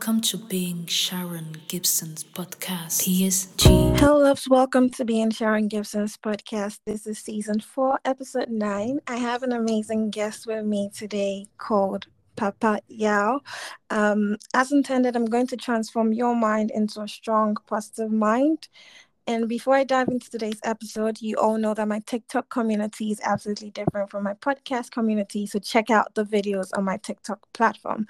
[0.00, 3.98] Welcome to being Sharon Gibson's podcast, PSG.
[3.98, 4.48] Hello, loves.
[4.48, 6.78] Welcome to being Sharon Gibson's podcast.
[6.86, 9.00] This is season four, episode nine.
[9.06, 13.40] I have an amazing guest with me today called Papa Yaw.
[13.90, 18.68] Um, as intended, I'm going to transform your mind into a strong, positive mind.
[19.30, 23.20] And before I dive into today's episode, you all know that my TikTok community is
[23.22, 25.46] absolutely different from my podcast community.
[25.46, 28.08] So check out the videos on my TikTok platform.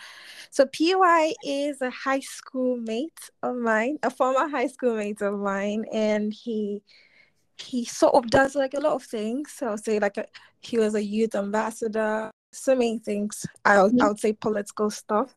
[0.48, 5.38] So PY is a high school mate of mine, a former high school mate of
[5.38, 6.82] mine, and he
[7.58, 9.52] he sort of does like a lot of things.
[9.52, 10.24] So I'll say like a,
[10.60, 13.44] he was a youth ambassador, so many things.
[13.66, 14.08] I I mm-hmm.
[14.08, 15.36] would say political stuff,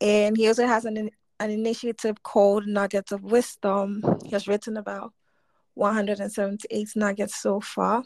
[0.00, 1.10] and he also has an
[1.40, 4.02] an initiative called Nuggets of Wisdom.
[4.24, 5.12] He has written about
[5.74, 8.02] 178 nuggets so far.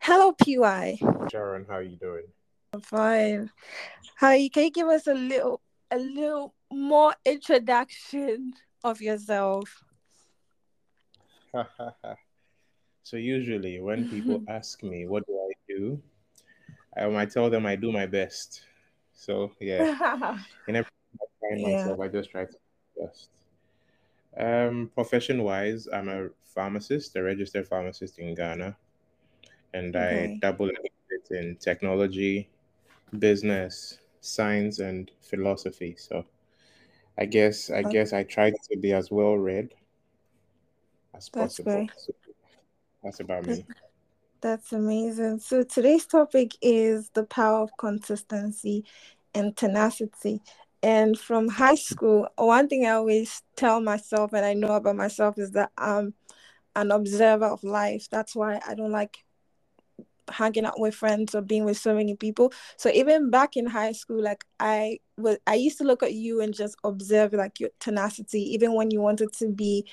[0.00, 0.98] Hello, PY.
[1.30, 2.24] Sharon, how are you doing?
[2.72, 3.50] I'm fine.
[4.16, 5.60] How you can you give us a little
[5.90, 9.84] a little more introduction of yourself?
[13.02, 16.02] so usually when people ask me what do I do,
[16.96, 18.62] um, I tell them I do my best.
[19.12, 20.90] So yeah, in every
[21.60, 21.84] yeah.
[21.84, 22.56] myself, I just try to
[22.98, 23.28] best.
[24.36, 28.76] Um, profession wise, I'm a pharmacist, a registered pharmacist in Ghana,
[29.74, 30.34] and okay.
[30.34, 30.70] I double
[31.30, 32.48] in technology,
[33.18, 35.94] business, science, and philosophy.
[35.98, 36.24] So,
[37.18, 37.90] I guess I okay.
[37.90, 39.74] guess I try to be as well read
[41.14, 41.86] as that's possible.
[41.96, 42.12] So
[43.02, 43.64] that's about me.
[44.40, 45.38] That's amazing.
[45.38, 48.84] So today's topic is the power of consistency
[49.34, 50.40] and tenacity.
[50.82, 55.38] And from high school, one thing I always tell myself and I know about myself
[55.38, 56.14] is that I'm
[56.74, 58.08] an observer of life.
[58.10, 59.18] That's why I don't like
[60.28, 62.52] hanging out with friends or being with so many people.
[62.76, 66.40] So even back in high school, like I was I used to look at you
[66.40, 69.86] and just observe like your tenacity, even when you wanted to be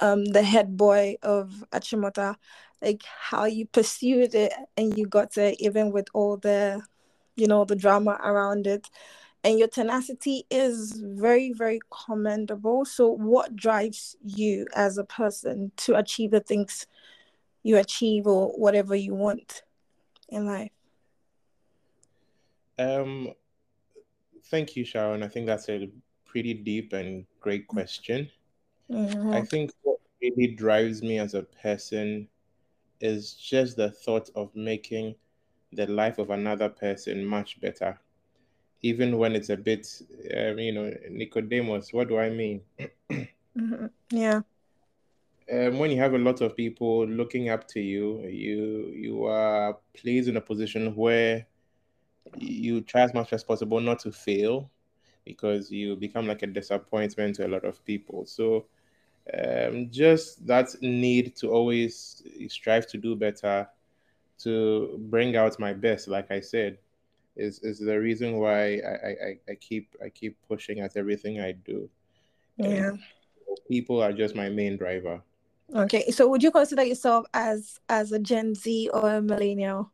[0.00, 2.36] um, the head boy of Achimota,
[2.80, 6.82] like how you pursued it and you got it even with all the
[7.36, 8.86] you know the drama around it
[9.42, 12.84] and your tenacity is very very commendable.
[12.84, 16.86] So what drives you as a person to achieve the things
[17.62, 19.62] you achieve or whatever you want
[20.28, 20.72] in life?
[22.78, 23.32] Um
[24.50, 25.22] thank you sharon.
[25.22, 25.90] I think that's a
[26.24, 28.30] pretty deep and great question.
[28.90, 29.32] Mm-hmm.
[29.32, 32.26] i think what really drives me as a person
[33.00, 35.14] is just the thought of making
[35.72, 37.96] the life of another person much better
[38.82, 40.02] even when it's a bit,
[40.36, 42.62] um, you know, Nicodemus, what do I mean?
[43.10, 43.86] mm-hmm.
[44.10, 44.40] Yeah.
[45.52, 49.76] Um, when you have a lot of people looking up to you, you you are
[49.94, 51.46] placed in a position where
[52.36, 54.70] you try as much as possible not to fail,
[55.24, 58.24] because you become like a disappointment to a lot of people.
[58.26, 58.66] So,
[59.36, 63.68] um, just that need to always strive to do better,
[64.38, 66.78] to bring out my best, like I said
[67.36, 71.52] is is the reason why I, I, I keep I keep pushing at everything I
[71.52, 71.88] do.
[72.56, 72.66] Yeah.
[72.90, 72.98] And
[73.68, 75.22] people are just my main driver.
[75.74, 76.10] Okay.
[76.10, 79.92] So would you consider yourself as as a Gen Z or a millennial?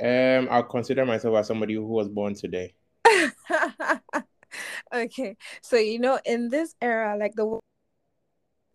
[0.00, 2.74] Um, I'll consider myself as somebody who was born today.
[4.94, 5.36] okay.
[5.62, 7.62] So you know, in this era, like the world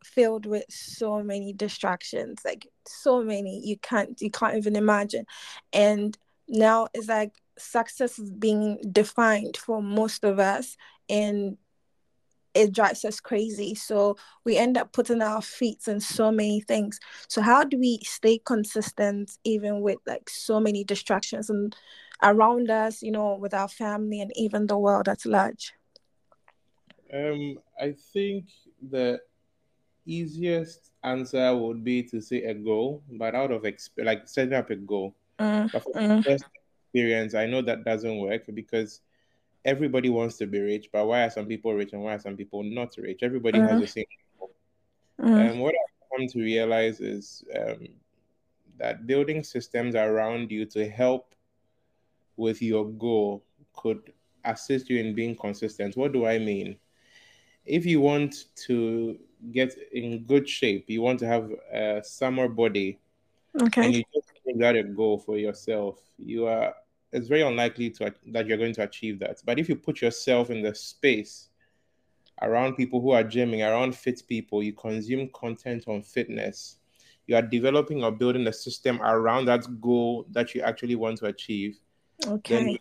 [0.04, 5.26] filled with so many distractions like so many you can't you can't even imagine
[5.72, 6.18] and
[6.48, 10.76] now it's like success is being defined for most of us
[11.10, 11.58] and
[12.56, 13.74] it drives us crazy.
[13.74, 14.16] So
[14.46, 17.00] we end up putting our feet in so many things.
[17.28, 21.76] So how do we stay consistent even with like so many distractions and
[22.22, 25.74] around us you know with our family and even the world at large?
[27.14, 28.46] Um i think
[28.90, 29.20] the
[30.06, 34.70] easiest answer would be to say a goal but out of exp- like setting up
[34.70, 36.24] a goal Mm, but from mm.
[36.24, 36.46] first
[36.86, 39.02] experience, I know that doesn't work because
[39.66, 42.38] everybody wants to be rich, but why are some people rich and why are some
[42.38, 43.20] people not rich?
[43.22, 43.70] Everybody mm.
[43.70, 44.06] has the same.
[45.20, 47.88] And um, what I've come to realize is um,
[48.78, 51.34] that building systems around you to help
[52.36, 53.44] with your goal
[53.74, 54.12] could
[54.46, 55.96] assist you in being consistent.
[55.96, 56.78] What do I mean?
[57.66, 59.18] If you want to
[59.52, 63.00] get in good shape, you want to have a summer body,
[63.62, 66.74] okay, and you just make that a goal for yourself, you are
[67.14, 69.42] it's very unlikely to that you're going to achieve that.
[69.46, 71.50] But if you put yourself in the space
[72.42, 76.78] around people who are gymming, around fit people, you consume content on fitness,
[77.28, 81.28] you are developing or building a system around that goal that you actually want to
[81.28, 81.80] achieve.
[82.26, 82.80] Okay.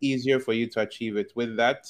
[0.00, 1.32] Easier for you to achieve it.
[1.36, 1.86] With that,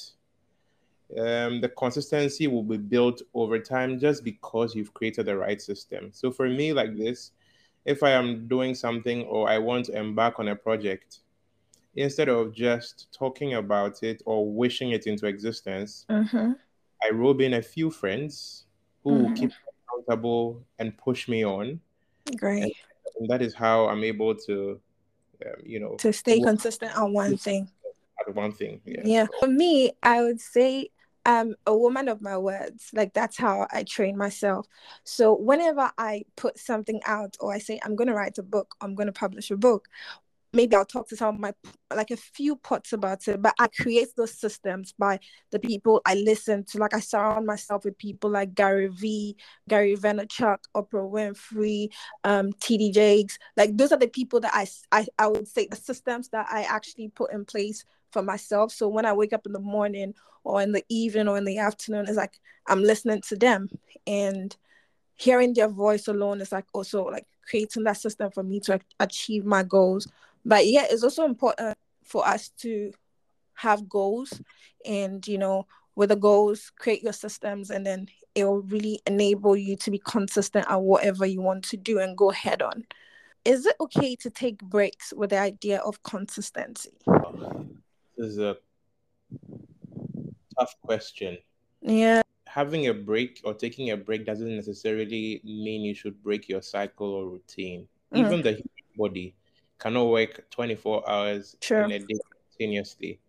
[1.16, 6.10] um, the consistency will be built over time just because you've created the right system.
[6.12, 7.32] So for me, like this,
[7.88, 11.20] if I am doing something or I want to embark on a project,
[11.96, 16.52] instead of just talking about it or wishing it into existence, Mm-hmm.
[17.02, 18.66] I rope in a few friends
[19.02, 19.36] who Mhm.
[19.36, 19.56] keep me
[19.88, 21.80] accountable and push me on.
[22.36, 22.74] Great.
[23.18, 24.78] And that is how I'm able to,
[25.46, 27.70] um, you know, To stay consistent on one thing.
[28.20, 28.80] at one thing.
[28.84, 29.02] Yeah.
[29.04, 29.26] Yeah.
[29.40, 30.90] For me, I would say
[31.28, 32.88] I'm a woman of my words.
[32.94, 34.66] Like that's how I train myself.
[35.04, 38.94] So whenever I put something out or I say I'm gonna write a book, I'm
[38.94, 39.88] gonna publish a book,
[40.54, 41.52] maybe I'll talk to some of my
[41.94, 45.18] like a few pots about it, but I create those systems by
[45.50, 46.78] the people I listen to.
[46.78, 49.36] Like I surround myself with people like Gary V,
[49.68, 51.90] Gary Vaynerchuk, Oprah Winfrey,
[52.24, 53.38] um, TD Jakes.
[53.54, 56.62] Like those are the people that I, I I would say the systems that I
[56.62, 58.72] actually put in place for myself.
[58.72, 60.14] So when I wake up in the morning
[60.44, 63.68] or in the evening or in the afternoon, it's like I'm listening to them
[64.06, 64.54] and
[65.14, 69.44] hearing their voice alone is like also like creating that system for me to achieve
[69.44, 70.06] my goals.
[70.44, 72.92] But yeah, it's also important for us to
[73.58, 74.40] have goals
[74.86, 75.66] and you know
[75.96, 78.06] with the goals create your systems and then
[78.36, 82.16] it will really enable you to be consistent at whatever you want to do and
[82.16, 82.84] go head on
[83.44, 86.92] is it okay to take breaks with the idea of consistency
[88.18, 88.56] This is a
[90.58, 91.38] tough question.
[91.80, 96.60] yeah Having a break or taking a break doesn't necessarily mean you should break your
[96.62, 97.86] cycle or routine.
[98.12, 98.18] Mm.
[98.18, 99.34] Even the human body
[99.78, 101.82] cannot work 24 hours Sure.
[101.84, 102.18] in a day
[102.50, 103.20] continuously.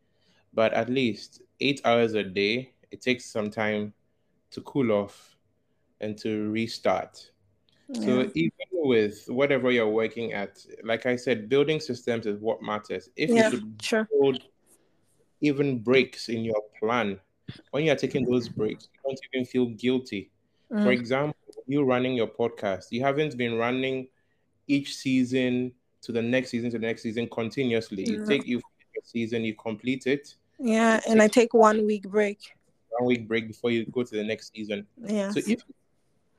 [0.53, 3.93] But at least eight hours a day, it takes some time
[4.51, 5.37] to cool off
[6.01, 7.29] and to restart.
[7.93, 13.09] So even with whatever you're working at, like I said, building systems is what matters.
[13.15, 14.43] If yeah you should sure build
[15.41, 17.19] even breaks in your plan,
[17.71, 20.31] when you're taking those breaks, you don't even feel guilty.
[20.81, 20.99] For Mm.
[20.99, 21.35] example,
[21.67, 24.07] you running your podcast, you haven't been running
[24.67, 28.03] each season to the next season to the next season continuously.
[28.09, 28.61] You take you
[28.93, 32.51] your season, you complete it, yeah and i take one week break
[32.97, 34.85] one week break before you go to the next season.
[35.05, 35.61] yes So if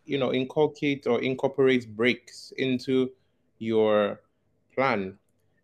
[0.04, 3.10] you know inculcate or incorporate breaks into
[3.58, 4.20] your
[4.74, 5.18] plan,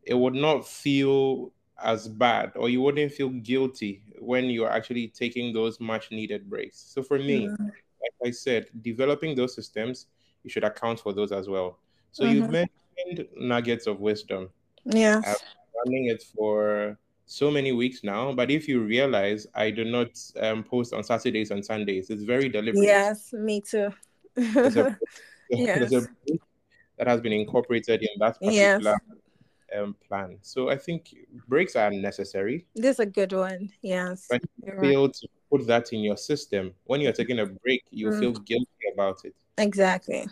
[0.04, 5.52] it would not feel as bad or you wouldn't feel guilty when you're actually taking
[5.52, 6.78] those much needed breaks.
[6.78, 7.58] So for me, Mm.
[8.02, 10.06] like I said, developing those systems,
[10.42, 11.78] you should account for those as well.
[12.12, 12.68] So you've Mhm.
[12.96, 14.50] mentioned nuggets of wisdom.
[14.84, 16.96] yes I've been running it for
[17.26, 21.50] so many weeks now, but if you realize I do not um, post on Saturdays
[21.50, 22.86] and Sundays, it's very deliberate.
[22.86, 23.92] yes me too
[24.36, 24.96] There's a,
[25.50, 26.40] there's a yes break
[26.98, 28.96] that has been incorporated in that yes particular
[29.74, 30.38] um, plan.
[30.42, 31.14] So I think
[31.48, 35.92] breaks are necessary, this is a good one yes but you're right to put that
[35.92, 36.74] in your system.
[36.84, 38.18] When you're taking a break, you Mm.
[38.18, 39.34] feel guilty about it.
[39.58, 40.26] exactly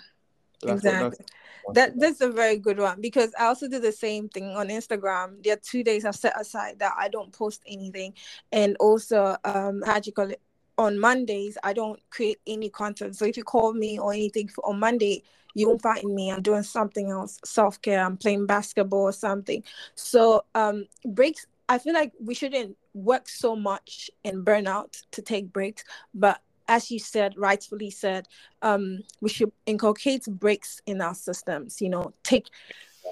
[0.63, 1.25] that's exactly
[1.73, 5.43] That that's a very good one because I also do the same thing on Instagram.
[5.43, 8.15] There are two days I've set aside that I don't post anything,
[8.53, 10.41] and also um, how do you call it?
[10.77, 13.17] On Mondays, I don't create any content.
[13.17, 15.23] So if you call me or anything for, on Monday,
[15.55, 16.33] you won't find me.
[16.33, 18.05] I'm doing something else, self care.
[18.05, 19.63] I'm playing basketball or something.
[19.95, 21.47] So um, breaks.
[21.69, 25.83] I feel like we shouldn't work so much and burn out to take breaks,
[26.13, 28.29] but as you said, rightfully said,
[28.63, 31.81] um, we should inculcate breaks in our systems.
[31.81, 32.49] You know, take,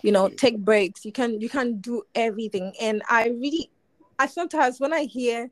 [0.02, 1.04] you know, take breaks.
[1.04, 2.72] You can you can do everything.
[2.80, 3.70] And I really,
[4.18, 5.50] I sometimes when I hear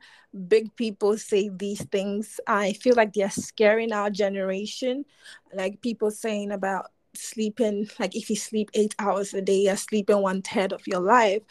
[0.48, 5.04] big people say these things, I feel like they're scaring our generation.
[5.52, 10.18] Like people saying about sleeping, like if you sleep eight hours a day, you're sleeping
[10.22, 11.42] one third of your life.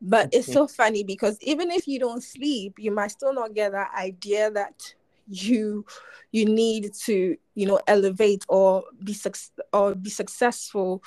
[0.00, 3.72] But it's so funny because even if you don't sleep, you might still not get
[3.72, 4.94] that idea that
[5.28, 5.86] you
[6.32, 9.38] you need to you know elevate or be suc-
[9.72, 11.02] or be successful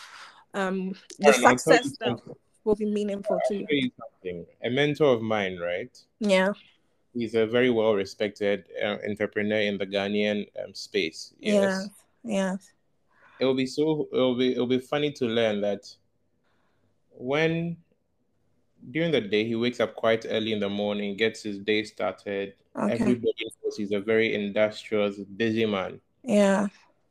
[0.55, 2.19] um the Alright, I'll tell you success.
[2.67, 4.45] Will be meaningful to you something.
[4.63, 5.97] A mentor of mine, right?
[6.19, 6.51] yeah
[7.13, 11.33] He's a very well respected uh, entrepreneur in the Ghanaian um, space.
[11.39, 11.89] Yes.
[12.23, 12.55] yeah yeah
[13.39, 14.07] It will be so.
[14.11, 14.53] It will be.
[14.53, 15.87] It will be funny to learn that
[17.17, 17.77] when
[18.91, 22.53] during the day he wakes up quite early in the morning, gets his day started.
[22.75, 23.33] okay Everybody
[23.63, 25.99] knows he's a very industrious, busy man.
[26.23, 26.67] yeah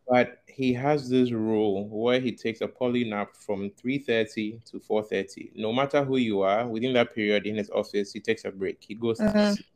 [0.08, 5.52] But he has this rule where he takes a poly nap from 3.30 to 4.30.
[5.56, 8.82] No matter who you are, within that period in his office, he takes a break.
[8.82, 9.36] He goes to Mhm.
[9.38, 9.66] sleep.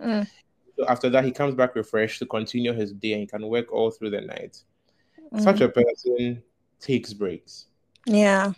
[0.00, 0.26] Mm,
[0.76, 3.72] So after that, he comes back refreshed to continue his day and he can work
[3.72, 4.62] all through the night.
[5.36, 5.62] Such mhm.
[5.62, 6.42] a person
[6.80, 7.66] takes breaks.
[8.06, 8.52] yeah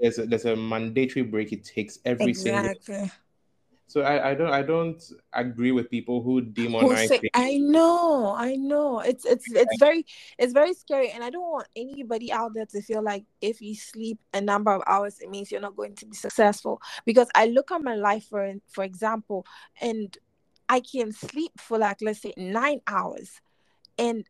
[0.00, 3.10] There's a, there's a mandatory break he takes every single exactly
[3.90, 7.00] So I, I don't I don't agree with people who demonize.
[7.00, 9.00] Who say, I know, I know.
[9.00, 10.06] It's it's it's very
[10.38, 13.74] it's very scary, and I don't want anybody out there to feel like if you
[13.74, 16.80] sleep a number of hours, it means you're not going to be successful.
[17.04, 19.44] Because I look at my life for for example,
[19.80, 20.16] and
[20.68, 23.40] I can sleep for like let's say nine hours,
[23.98, 24.24] and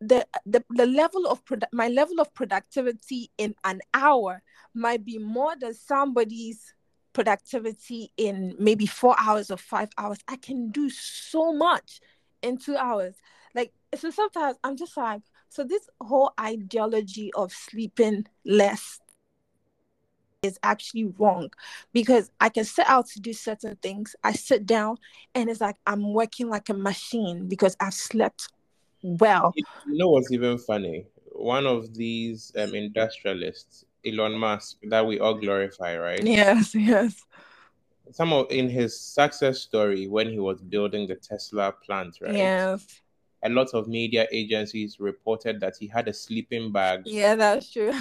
[0.00, 4.42] the the, the level of produ- my level of productivity in an hour
[4.72, 6.72] might be more than somebody's
[7.12, 10.18] productivity in maybe four hours or five hours.
[10.28, 12.00] I can do so much
[12.42, 13.14] in two hours.
[13.54, 19.00] Like, so sometimes I'm just like, so this whole ideology of sleeping less
[20.42, 21.50] is actually wrong
[21.92, 24.16] because I can set out to do certain things.
[24.24, 24.96] I sit down
[25.34, 28.48] and it's like I'm working like a machine because I've slept
[29.02, 29.54] well.
[29.54, 31.06] You know what's even funny?
[31.30, 36.22] One of these um, industrialists Elon Musk that we all glorify, right?
[36.24, 37.22] Yes, yes.
[38.10, 42.34] Some of in his success story when he was building the Tesla plant, right?
[42.34, 43.00] Yes.
[43.44, 47.02] A lot of media agencies reported that he had a sleeping bag.
[47.06, 47.92] Yeah, that's true.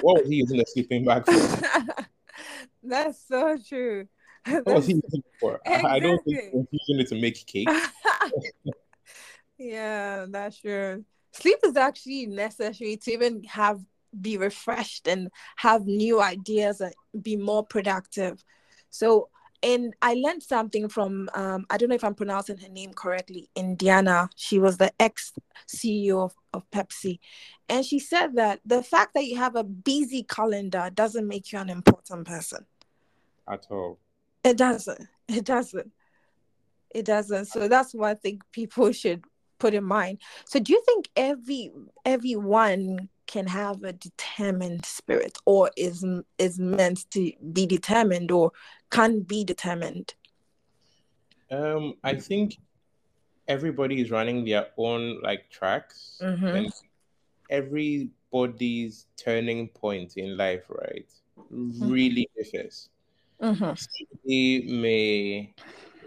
[0.00, 1.94] what was he using the sleeping bag for?
[2.82, 4.08] that's so true.
[4.46, 4.76] What that's...
[4.76, 5.60] was he using for?
[5.66, 5.90] Exactly.
[5.90, 7.68] I don't think he was using it to make cake.
[9.58, 11.04] yeah, that's true.
[11.32, 13.80] Sleep is actually necessary to even have
[14.20, 18.42] be refreshed and have new ideas and be more productive.
[18.90, 19.28] So,
[19.62, 23.50] and I learned something from um, I don't know if I'm pronouncing her name correctly,
[23.56, 24.30] Indiana.
[24.36, 25.32] She was the ex
[25.66, 27.18] CEO of, of Pepsi,
[27.68, 31.58] and she said that the fact that you have a busy calendar doesn't make you
[31.58, 32.66] an important person.
[33.48, 33.98] At all.
[34.44, 35.08] It doesn't.
[35.28, 35.92] It doesn't.
[36.94, 37.46] It doesn't.
[37.46, 39.24] So that's what I think people should
[39.58, 40.18] put in mind.
[40.46, 41.72] So do you think every
[42.04, 46.04] everyone can have a determined spirit or is
[46.38, 48.50] is meant to be determined or
[48.90, 50.14] can be determined
[51.52, 52.56] um i think
[53.46, 56.46] everybody is running their own like tracks mm-hmm.
[56.46, 56.72] and
[57.50, 61.08] everybody's turning point in life right
[61.52, 61.90] mm-hmm.
[61.90, 62.88] really differs
[63.40, 63.72] mm-hmm.
[64.26, 65.54] they may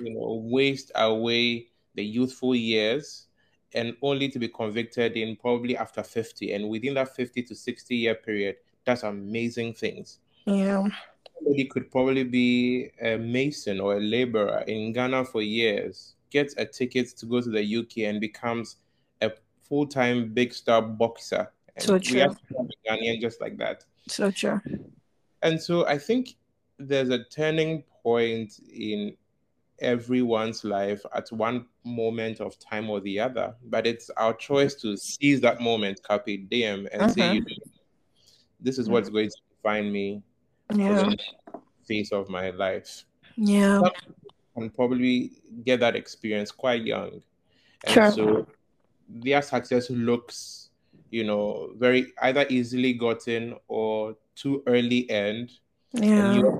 [0.01, 3.27] you know waste away the youthful years
[3.73, 7.95] and only to be convicted in probably after 50 and within that 50 to 60
[7.95, 10.19] year period that's amazing things.
[10.45, 10.87] Yeah.
[11.37, 16.65] Somebody could probably be a mason or a laborer in ghana for years gets a
[16.65, 18.77] ticket to go to the uk and becomes
[19.21, 21.51] a full-time big star boxer.
[21.75, 22.15] And so true.
[22.15, 23.85] we have a Ghanaian just like that.
[24.07, 24.61] So true.
[25.43, 26.35] And so i think
[26.77, 29.15] there's a turning point in
[29.81, 34.95] everyone's life at one moment of time or the other, but it's our choice to
[34.95, 37.13] seize that moment, carpe diem, and uh-huh.
[37.13, 37.41] say,
[38.59, 40.23] "This is what's going to define me
[40.73, 41.09] yeah.
[41.87, 43.81] face of my life." Yeah,
[44.55, 45.31] and probably
[45.65, 47.21] get that experience quite young,
[47.85, 48.11] and sure.
[48.11, 48.47] so
[49.09, 50.69] their success looks,
[51.09, 55.51] you know, very either easily gotten or too early end.
[55.93, 56.59] Yeah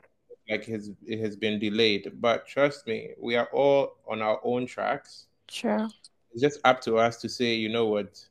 [0.52, 2.12] like has it has been delayed.
[2.20, 5.28] But trust me, we are all on our own tracks.
[5.50, 5.88] Sure.
[6.34, 8.24] It's just up to us to say, you know what?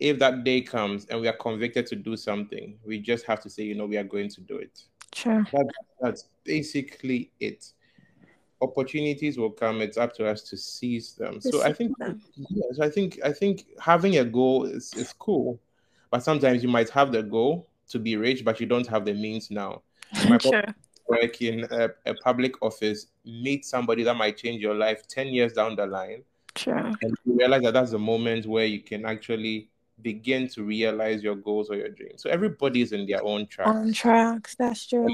[0.00, 3.50] If that day comes and we are convicted to do something, we just have to
[3.50, 4.82] say, you know, we are going to do it.
[5.12, 5.46] Sure.
[5.52, 5.66] That,
[6.00, 7.72] that's basically it.
[8.60, 9.80] Opportunities will come.
[9.80, 11.40] It's up to us to seize them.
[11.40, 12.20] To so I think, them.
[12.36, 15.58] yes, I think, I think having a goal is, is cool,
[16.10, 19.14] but sometimes you might have the goal to be rich, but you don't have the
[19.14, 19.82] means now.
[20.28, 20.64] My sure.
[21.06, 25.52] work in a, a, public office, meet somebody that might change your life 10 years
[25.52, 26.22] down the line.
[26.56, 26.76] Sure.
[26.76, 29.68] And you realize that that's the moment where you can actually
[30.02, 32.22] begin to realize your goals or your dreams.
[32.22, 33.70] So everybody is in their own tracks.
[33.70, 35.08] On tracks, that's true.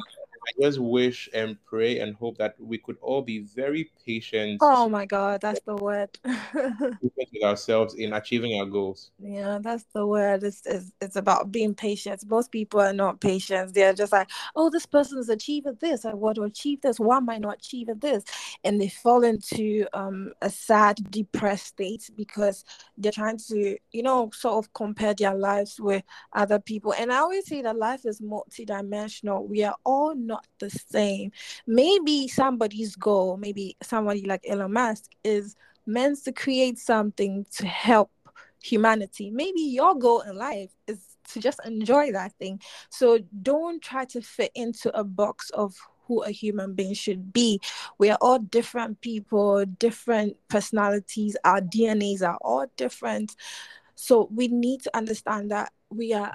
[0.47, 4.59] I just wish and pray and hope that we could all be very patient.
[4.63, 6.19] Oh my God, that's the word.
[6.25, 9.11] with ourselves in achieving our goals.
[9.19, 10.43] Yeah, that's the word.
[10.43, 12.25] It's, it's, it's about being patient.
[12.27, 13.75] Most people are not patient.
[13.75, 16.05] They're just like, oh, this person is achieving this.
[16.05, 17.01] I want to achieve this.
[17.01, 18.25] Why am I not achieving this?
[18.65, 22.65] And they fall into um, a sad, depressed state because
[22.97, 26.95] they're trying to, you know, sort of compare their lives with other people.
[26.95, 29.47] And I always say that life is multidimensional.
[29.47, 31.31] We are all not not the same.
[31.67, 38.11] Maybe somebody's goal, maybe somebody like Elon Musk, is meant to create something to help
[38.63, 39.31] humanity.
[39.31, 41.01] Maybe your goal in life is
[41.33, 42.61] to just enjoy that thing.
[42.91, 45.75] So don't try to fit into a box of
[46.07, 47.61] who a human being should be.
[47.99, 53.37] We are all different people, different personalities, our DNAs are all different.
[53.95, 56.33] So we need to understand that we are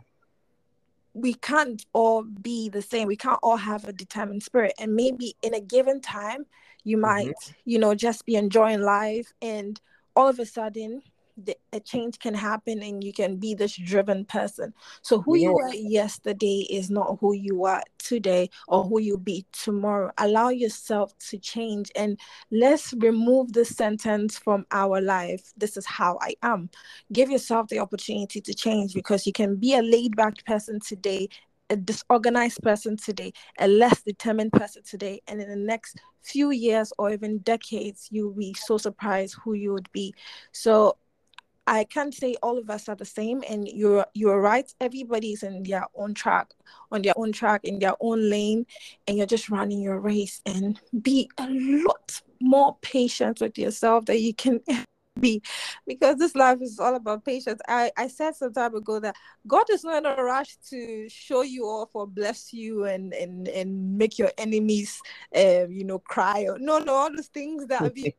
[1.14, 3.08] we can't all be the same.
[3.08, 4.74] We can't all have a determined spirit.
[4.80, 6.46] And maybe in a given time,
[6.84, 7.02] you mm-hmm.
[7.02, 7.54] might, mm-hmm.
[7.66, 9.80] you know, just be enjoying life and
[10.16, 11.02] all of a sudden
[11.46, 14.74] the, a change can happen and you can be this driven person.
[15.02, 19.18] So who you, you were yesterday is not who you are today or who you'll
[19.18, 20.12] be tomorrow.
[20.18, 22.20] Allow yourself to change and
[22.52, 25.54] let's remove the sentence from our life.
[25.58, 26.70] This is how I am.
[27.12, 31.30] Give yourself the opportunity to change because you can be a laid back person today
[31.70, 36.92] a disorganized person today, a less determined person today, and in the next few years
[36.98, 40.14] or even decades, you'll be so surprised who you would be.
[40.52, 40.98] So
[41.70, 44.74] I can't say all of us are the same, and you're you're right.
[44.82, 46.48] Everybody's in their own track,
[46.92, 48.66] on their own track, in their own lane,
[49.08, 50.42] and you're just running your race.
[50.48, 54.62] And be a lot more patient with yourself that you can
[55.20, 55.44] be,
[55.86, 57.62] because this life is all about patience.
[57.68, 61.44] I I said some time ago that God is not in a rush to show
[61.44, 65.00] you off or bless you and and and make your enemies,
[65.36, 66.48] uh, you know, cry.
[66.50, 68.16] Or, no, no, all those things that be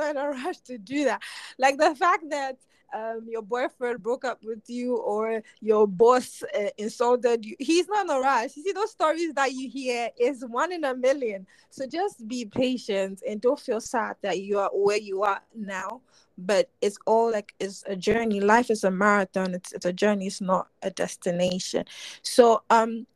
[0.10, 1.22] in a rush to do that.
[1.58, 2.58] Like the fact that
[2.92, 8.06] um, your boyfriend broke up with you or your boss uh, insulted you, he's not
[8.06, 8.56] in a rush.
[8.56, 11.46] You see, those stories that you hear is one in a million.
[11.70, 16.00] So just be patient and don't feel sad that you are where you are now.
[16.36, 18.40] But it's all like it's a journey.
[18.40, 19.54] Life is a marathon.
[19.54, 20.26] It's it's a journey.
[20.26, 21.84] It's not a destination.
[22.22, 23.06] So um.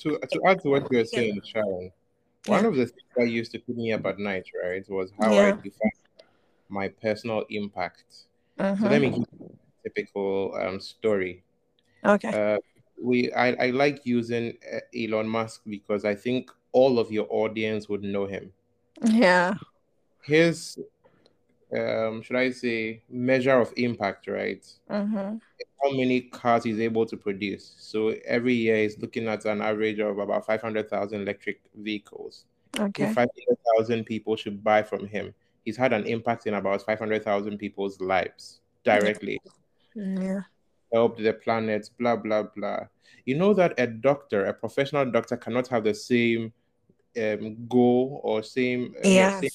[0.00, 1.90] To to add to what you were saying, Sharon,
[2.46, 5.32] one of the things that used to keep me up at night, right, was how
[5.32, 5.48] yeah.
[5.48, 5.90] I define
[6.68, 8.04] my personal impact.
[8.58, 9.20] So let me mm-hmm.
[9.20, 11.44] give you a typical um, story.
[12.04, 12.28] Okay.
[12.28, 12.58] Uh,
[13.02, 17.88] we I, I like using uh, Elon Musk because I think all of your audience
[17.88, 18.52] would know him.
[19.04, 19.54] Yeah.
[20.22, 20.78] His
[21.76, 24.64] um should I say measure of impact, right?
[24.88, 25.34] Uh-huh.
[25.82, 27.74] How many cars he's able to produce.
[27.78, 32.44] So every year he's looking at an average of about 500,000 electric vehicles.
[32.78, 33.12] Okay.
[33.12, 35.34] 500,000 people should buy from him
[35.66, 39.38] he's had an impact in about 500,000 people's lives directly.
[39.94, 40.40] Yeah.
[40.92, 42.86] Helped the planet, blah, blah, blah.
[43.26, 46.52] You know that a doctor, a professional doctor, cannot have the same
[47.20, 49.40] um, goal or same, uh, yes.
[49.40, 49.50] same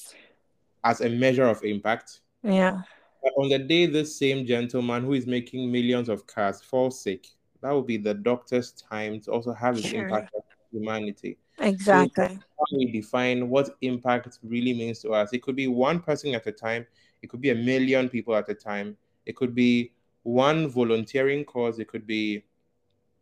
[0.84, 2.20] as a measure of impact.
[2.42, 2.82] Yeah.
[3.22, 7.26] But on the day this same gentleman who is making millions of cars falls sick,
[7.62, 10.04] that will be the doctor's time to also have his sure.
[10.04, 11.38] impact on humanity.
[11.58, 12.38] Exactly.
[12.68, 15.32] So we define what impact really means to us.
[15.32, 16.86] It could be one person at a time.
[17.22, 18.96] It could be a million people at a time.
[19.26, 21.78] It could be one volunteering cause.
[21.78, 22.44] It could be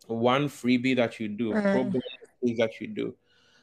[0.06, 2.00] one freebie that you do, mm.
[2.42, 3.14] things that you do.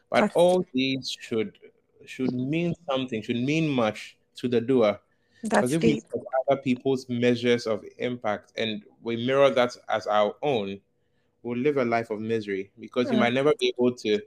[0.10, 0.36] But That's...
[0.36, 1.58] all these should
[2.06, 4.99] should mean something, should mean much to the doer.
[5.43, 6.03] That's if deep.
[6.13, 10.80] we other people's measures of impact and we mirror that as our own,
[11.43, 13.13] we'll live a life of misery because mm.
[13.13, 14.19] you might never be able to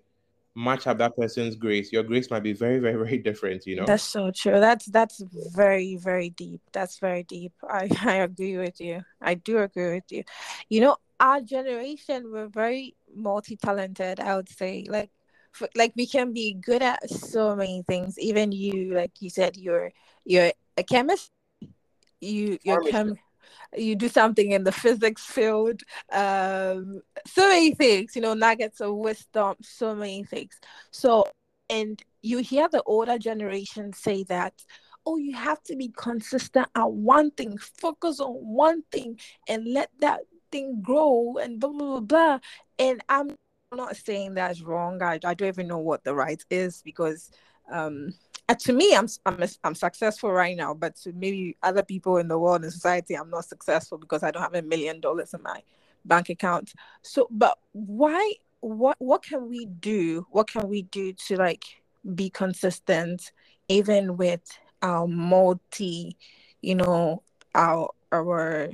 [0.54, 3.86] match up that person's grace, your grace might be very, very, very different, you know.
[3.86, 4.60] That's so true.
[4.60, 5.22] That's that's
[5.54, 6.60] very, very deep.
[6.72, 7.52] That's very deep.
[7.68, 9.02] I, I agree with you.
[9.20, 10.24] I do agree with you.
[10.68, 14.86] You know, our generation we're very multi-talented, I would say.
[14.88, 15.10] Like
[15.52, 18.18] for, like we can be good at so many things.
[18.18, 19.92] Even you, like you said, you're
[20.24, 21.30] you're a chemist.
[22.20, 23.16] You you're chem
[23.76, 25.82] you do something in the physics field
[26.12, 30.58] um so many things you know nuggets of wisdom so many things
[30.90, 31.24] so
[31.68, 34.54] and you hear the older generation say that
[35.06, 39.90] oh you have to be consistent at one thing focus on one thing and let
[40.00, 40.20] that
[40.52, 42.38] thing grow and blah blah blah, blah.
[42.78, 43.30] and i'm
[43.72, 47.30] not saying that's wrong I, I don't even know what the right is because
[47.70, 48.12] um
[48.50, 52.26] Uh, to me, I'm I'm I'm successful right now, but to maybe other people in
[52.26, 55.42] the world and society, I'm not successful because I don't have a million dollars in
[55.44, 55.62] my
[56.04, 56.72] bank account.
[57.02, 58.32] So, but why?
[58.58, 60.26] What what can we do?
[60.32, 61.62] What can we do to like
[62.16, 63.30] be consistent,
[63.68, 64.42] even with
[64.82, 66.16] our multi,
[66.60, 67.22] you know,
[67.54, 68.70] our our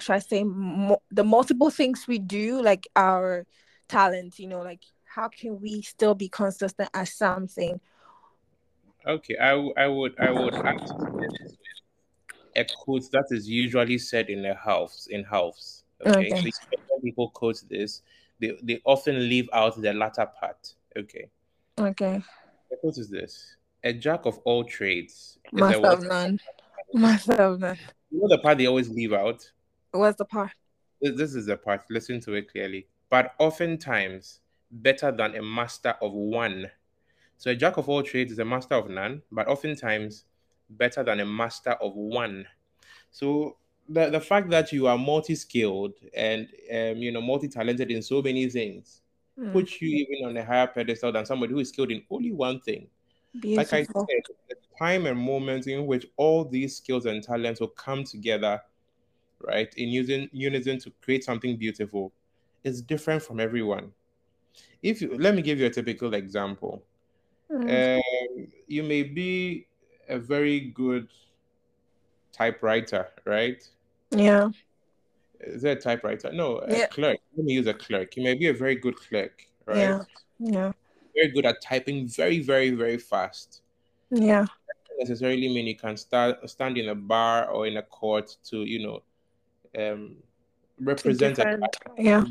[0.00, 3.44] should I say mo- the multiple things we do, like our
[3.88, 7.78] talent, you know, like how can we still be consistent at something
[9.06, 10.94] Okay, I, I would I would ask
[12.56, 15.84] a quote that is usually said in a house in house.
[16.04, 16.50] Okay, okay.
[16.50, 18.02] so people quote this,
[18.40, 20.74] they, they often leave out the latter part.
[20.96, 21.28] Okay.
[21.78, 22.22] Okay.
[22.70, 25.38] The quote is this: A jack of all trades.
[25.52, 26.40] Must have none.
[26.92, 27.78] Must have none.
[28.10, 29.50] You know the part they always leave out.
[29.92, 30.50] What's the part?
[31.00, 31.82] This is the part.
[31.90, 32.86] Listen to it clearly.
[33.10, 36.70] But oftentimes, better than a master of one
[37.38, 40.24] so a jack of all trades is a master of none, but oftentimes
[40.68, 42.44] better than a master of one.
[43.12, 43.56] So
[43.88, 48.48] the the fact that you are multi-skilled and um, you know multi-talented in so many
[48.50, 49.02] things
[49.38, 49.52] mm.
[49.52, 52.60] puts you even on a higher pedestal than somebody who is skilled in only one
[52.60, 52.88] thing.
[53.32, 53.56] Beautiful.
[53.56, 57.68] Like I said, the time and moment in which all these skills and talents will
[57.68, 58.60] come together,
[59.40, 62.12] right, in using unison to create something beautiful,
[62.64, 63.92] is different from everyone.
[64.82, 66.82] If you let me give you a typical example,
[67.50, 67.98] mm.
[67.98, 69.66] um, you may be
[70.08, 71.08] a very good
[72.32, 73.66] typewriter, right?
[74.10, 74.50] Yeah.
[75.40, 76.32] Is that a typewriter?
[76.32, 76.86] No, a yeah.
[76.86, 77.18] clerk.
[77.36, 78.16] Let me use a clerk.
[78.16, 79.78] You may be a very good clerk, right?
[79.78, 80.02] Yeah.
[80.38, 80.72] Yeah.
[81.14, 83.62] Very good at typing very, very, very fast.
[84.10, 84.46] Yeah.
[84.98, 88.80] necessarily mean you can start stand in a bar or in a court to, you
[88.84, 89.02] know,
[89.78, 90.16] um
[90.80, 91.76] represent a client.
[91.96, 92.24] Yeah.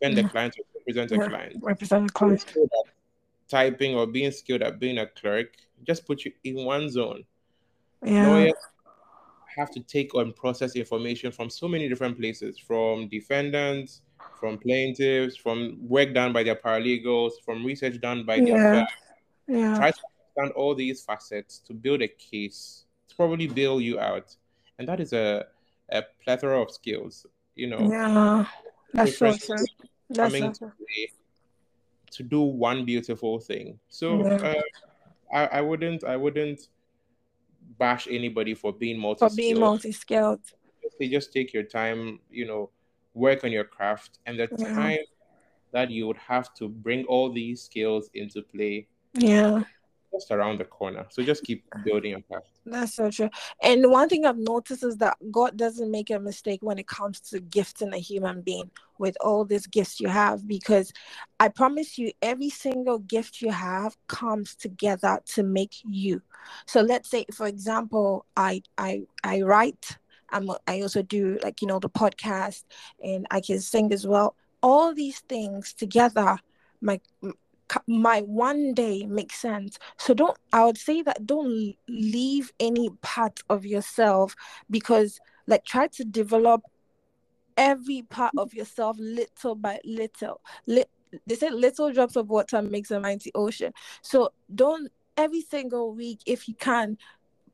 [0.00, 1.56] Defend the client or represent a client.
[1.62, 2.54] Represent a client.
[3.48, 5.54] Typing or being skilled at being a clerk
[5.86, 7.24] just put you in one zone.
[8.02, 8.28] Yeah.
[8.28, 8.54] Lawyers
[9.56, 14.02] have to take and process information from so many different places from defendants,
[14.40, 18.86] from plaintiffs, from work done by their paralegals, from research done by their yeah.
[19.46, 19.76] Yeah.
[19.76, 20.00] Try to
[20.36, 24.34] understand all these facets to build a case, to probably bail you out.
[24.78, 25.46] And that is a,
[25.90, 27.88] a plethora of skills, you know.
[27.90, 28.46] Yeah,
[28.92, 29.56] that's so true.
[30.10, 30.72] That's true.
[32.14, 33.78] To, do one beautiful thing.
[33.88, 34.54] So uh,
[35.32, 36.68] I, I wouldn't I wouldn't
[37.78, 40.40] bash anybody for being multi for being multi-skilled.
[40.82, 42.70] Just, just take your time, you know,
[43.14, 44.74] work on your craft, and the yeah.
[44.74, 44.98] time
[45.72, 48.86] that you would have to bring all these skills into play.
[49.14, 49.64] Yeah.
[50.14, 51.06] Just around the corner.
[51.10, 52.46] So just keep building your craft.
[52.64, 53.30] That's so true.
[53.60, 57.18] And one thing I've noticed is that God doesn't make a mistake when it comes
[57.30, 60.92] to gifting a human being with all these gifts you have, because
[61.40, 66.22] I promise you, every single gift you have comes together to make you.
[66.66, 69.98] So let's say, for example, I I I write.
[70.30, 72.64] I'm, I also do like you know the podcast,
[73.02, 74.36] and I can sing as well.
[74.62, 76.38] All these things together,
[76.80, 77.00] my
[77.86, 79.78] my one day makes sense.
[79.96, 84.34] So don't i would say that don't leave any part of yourself
[84.70, 86.62] because like try to develop
[87.56, 90.40] every part of yourself little by little.
[90.66, 93.72] They say little drops of water makes a mighty ocean.
[94.02, 96.98] So don't every single week if you can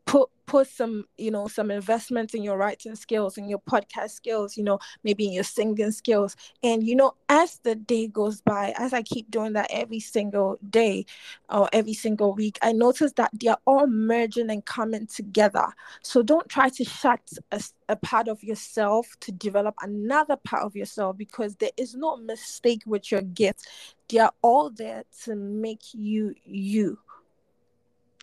[0.07, 4.57] put put some you know some investments in your writing skills in your podcast skills
[4.57, 6.35] you know maybe in your singing skills.
[6.65, 10.59] And you know as the day goes by as i keep doing that every single
[10.69, 11.07] day
[11.51, 15.67] or every single week i notice that they're all merging and coming together.
[16.03, 17.21] So don't try to shut
[17.53, 22.17] a, a part of yourself to develop another part of yourself because there is no
[22.17, 23.67] mistake with your gifts.
[24.09, 26.99] They are all there to make you you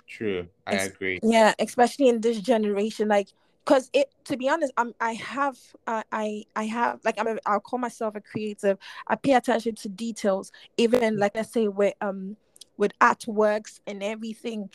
[0.08, 1.20] True, I agree.
[1.24, 3.30] Yeah, especially in this generation, like
[3.68, 7.38] because it to be honest i'm i have uh, i i have like i'm a,
[7.46, 11.94] i'll call myself a creative i pay attention to details even like let's say with
[12.00, 12.38] um
[12.78, 14.70] with artworks and everything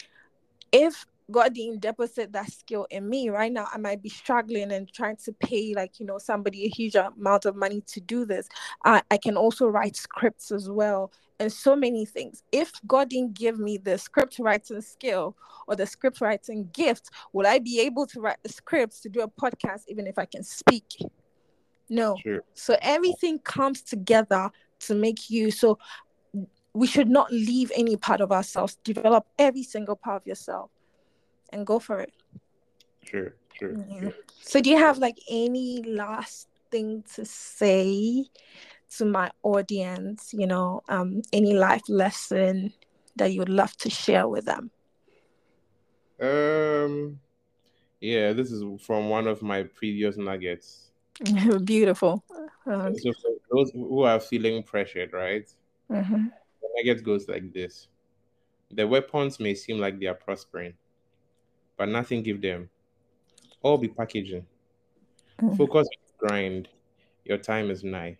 [0.72, 4.92] if God didn't deposit that skill in me right now, I might be struggling and
[4.92, 8.48] trying to pay like you know somebody a huge amount of money to do this.
[8.84, 12.44] I, I can also write scripts as well and so many things.
[12.52, 17.48] If God didn't give me the script writing skill or the script writing gift, will
[17.48, 20.44] I be able to write the scripts to do a podcast even if I can
[20.44, 20.86] speak?
[21.88, 22.16] No.
[22.22, 22.44] Sure.
[22.54, 24.52] So everything comes together
[24.86, 25.50] to make you.
[25.50, 25.80] So
[26.74, 28.78] we should not leave any part of ourselves.
[28.84, 30.70] Develop every single part of yourself
[31.52, 32.12] and go for it.
[33.02, 33.74] Sure, sure.
[33.88, 34.00] Yeah.
[34.00, 34.14] sure.
[34.42, 38.26] So do you have like any last thing to say
[38.98, 42.72] to my audience, you know, um, any life lesson
[43.16, 44.70] that you'd love to share with them?
[46.20, 47.20] Um,
[48.00, 50.90] yeah, this is from one of my previous nuggets.
[51.64, 52.24] Beautiful.
[52.66, 55.48] Uh, so for those who are feeling pressured, right?
[55.90, 56.26] Mm-hmm.
[56.60, 57.88] The nugget goes like this:
[58.70, 60.74] the weapons may seem like they are prospering,
[61.76, 62.70] but nothing give them.
[63.62, 64.46] All be packaging.
[65.40, 65.56] Mm-hmm.
[65.56, 66.68] Focus grind.
[67.24, 68.18] Your time is nigh.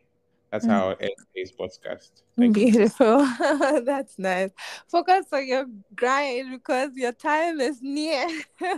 [0.52, 0.74] That's mm-hmm.
[0.74, 2.10] how I end today's podcast.
[2.38, 3.26] Thank Beautiful.
[3.84, 4.50] That's nice.
[4.86, 5.64] Focus on your
[5.96, 8.28] grind because your time is near.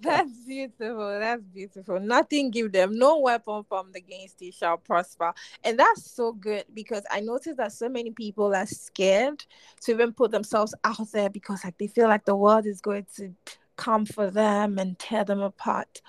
[0.00, 1.18] That's beautiful.
[1.18, 2.00] That's beautiful.
[2.00, 2.98] Nothing give them.
[2.98, 5.32] No weapon formed against you shall prosper.
[5.64, 9.42] And that's so good because I noticed that so many people are scared
[9.82, 13.06] to even put themselves out there because like they feel like the world is going
[13.16, 13.32] to
[13.76, 16.00] come for them and tear them apart.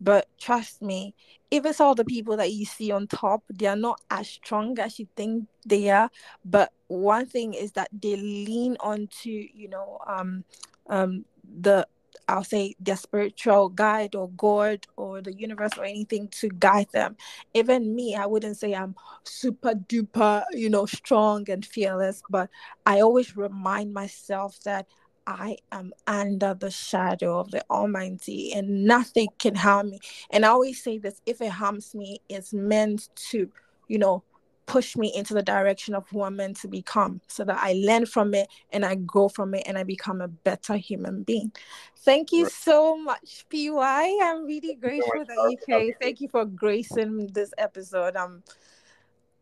[0.00, 1.14] But trust me,
[1.50, 4.78] if it's all the people that you see on top, they are not as strong
[4.78, 6.10] as you think they are.
[6.44, 10.44] But one thing is that they lean onto, you know, um,
[10.88, 11.24] um,
[11.60, 11.86] the
[12.28, 17.16] I'll say their spiritual guide or God or the universe or anything to guide them.
[17.54, 22.50] Even me, I wouldn't say I'm super duper, you know, strong and fearless, but
[22.84, 24.86] I always remind myself that
[25.26, 30.00] I am under the shadow of the Almighty and nothing can harm me.
[30.30, 33.50] And I always say this if it harms me, it's meant to,
[33.88, 34.22] you know,
[34.66, 38.04] push me into the direction of who I'm meant to become so that I learn
[38.04, 41.52] from it and I grow from it and I become a better human being.
[41.98, 44.18] Thank you so much, PY.
[44.22, 45.92] I'm really grateful that you came.
[46.00, 48.16] Thank you for gracing this episode.
[48.16, 48.42] I'm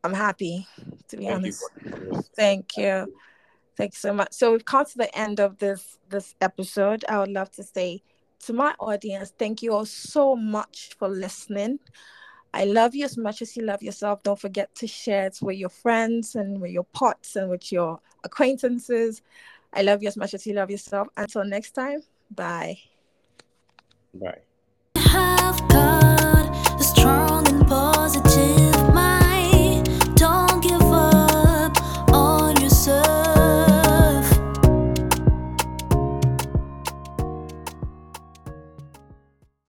[0.03, 0.67] I'm happy
[1.09, 1.63] to be Thank honest.
[1.83, 3.15] You Thank you.
[3.77, 4.33] Thank you so much.
[4.33, 7.05] So we've come to the end of this this episode.
[7.09, 8.03] I would love to say
[8.47, 11.81] to my audience, thank you all so much for listening.
[12.53, 14.23] I love you as much as you love yourself.
[14.23, 17.99] Don't forget to share it with your friends and with your pots and with your
[18.23, 19.23] acquaintances.
[19.73, 21.09] I love you as much as you love yourself.
[21.17, 22.79] Until next time, bye.
[24.15, 24.54] Bye.